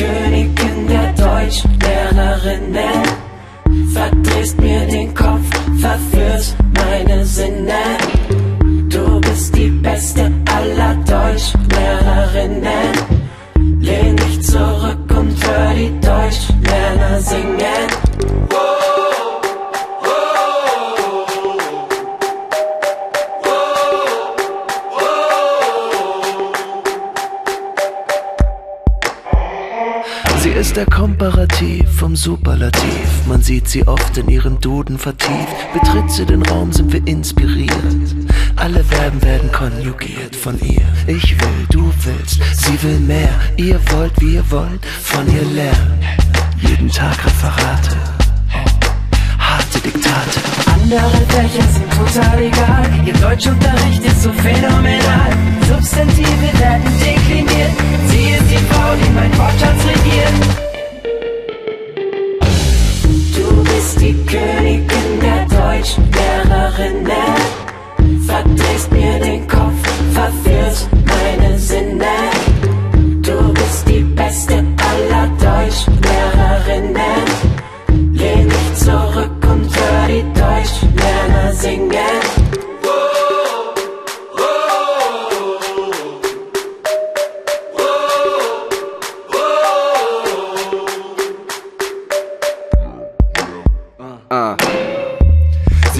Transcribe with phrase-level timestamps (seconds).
[0.00, 3.04] Königin der Deutschlehrerinnen.
[3.92, 5.44] Verdrehst mir den Kopf,
[5.78, 7.98] verführst meine Sinne.
[8.88, 13.19] Du bist die beste aller Deutschlehrerinnen.
[30.52, 33.08] Sie ist der Komparativ vom Superlativ.
[33.28, 35.54] Man sieht sie oft in ihrem Duden vertieft.
[35.72, 38.16] Betritt sie den Raum, sind wir inspiriert.
[38.56, 40.82] Alle Verben werden konjugiert von ihr.
[41.06, 43.32] Ich will, du willst, sie will mehr.
[43.58, 46.02] Ihr wollt, wir wollen von ihr lernen.
[46.60, 47.96] Jeden Tag Referate,
[49.38, 50.40] harte Diktate.
[50.66, 53.06] Andere Fächer sind total egal.
[53.06, 55.30] Ihr Deutschunterricht ist so phänomenal.
[55.68, 57.70] Substantive werden dekliniert.
[58.08, 59.99] Sie ist die Frau, die mein Wortschatz regiert.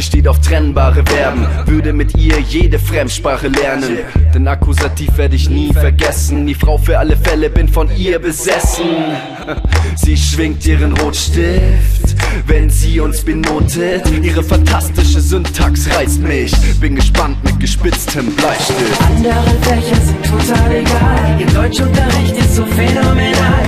[0.00, 3.98] Sie steht auf trennbare Verben, würde mit ihr jede Fremdsprache lernen.
[4.34, 6.46] Den Akkusativ werde ich nie vergessen.
[6.46, 8.86] Die Frau für alle Fälle bin von ihr besessen.
[9.96, 14.02] Sie schwingt ihren Rotstift, wenn sie uns benotet.
[14.22, 16.54] Ihre fantastische Syntax reizt mich.
[16.80, 19.02] Bin gespannt mit gespitztem Bleistift.
[19.02, 21.40] Andere Fächer sind total egal.
[21.40, 23.59] Ihr Deutschunterricht ist so phänomenal.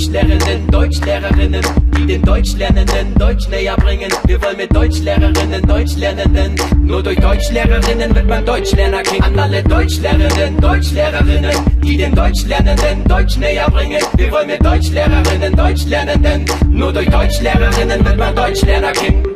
[0.00, 1.62] Deutschlehrerinnen, Deutschlehrerinnen,
[1.94, 4.10] die den Deutschlernenden Deutsch näher bringen.
[4.26, 6.54] Wir wollen mit Deutschlehrerinnen, Deutschlernenden.
[6.86, 9.22] Nur durch Deutschlehrerinnen wird man Deutschlerner kriegen.
[9.22, 11.52] An alle Deutschlehrerinnen, Deutschlehrerinnen,
[11.84, 14.00] die den Deutschlernenden Deutsch näher bringen.
[14.16, 16.44] Wir wollen mit Deutschlehrerinnen, Deutschlernenden.
[16.70, 19.29] Nur durch Deutschlehrerinnen wird man Deutschlerner kriegen.